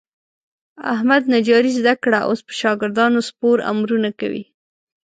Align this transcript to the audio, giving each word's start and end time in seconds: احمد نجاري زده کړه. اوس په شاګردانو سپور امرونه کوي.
احمد 0.93 1.23
نجاري 1.35 1.71
زده 1.79 1.93
کړه. 2.03 2.19
اوس 2.29 2.39
په 2.47 2.53
شاګردانو 2.61 3.19
سپور 3.29 3.57
امرونه 3.71 4.09
کوي. 4.19 4.43